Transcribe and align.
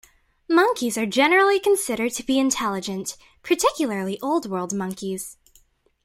Monkeys 0.49 0.97
are 0.97 1.05
generally 1.05 1.59
considered 1.59 2.11
to 2.13 2.23
be 2.25 2.39
intelligent, 2.39 3.15
particularly 3.43 4.19
Old 4.21 4.49
World 4.49 4.73
monkeys. 4.73 5.37